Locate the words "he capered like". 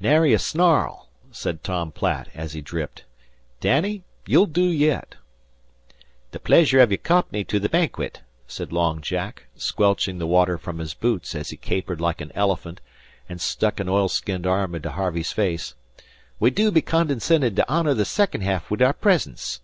11.48-12.20